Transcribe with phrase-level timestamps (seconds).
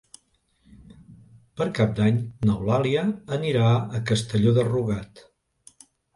[1.61, 2.17] Per Cap d'Any
[2.47, 3.05] n'Eulàlia
[3.39, 5.25] anirà a Castelló de Rugat.